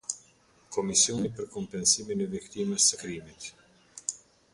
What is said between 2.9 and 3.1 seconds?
së